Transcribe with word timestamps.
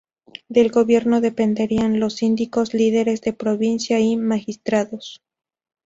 Del 0.49 0.71
gobierno 0.71 1.21
dependerán 1.21 1.99
los 1.99 2.15
Síndicos, 2.15 2.73
líderes 2.73 3.21
de 3.21 3.33
provincia 3.33 3.99
y 3.99 4.17
magistrados. 4.17 5.21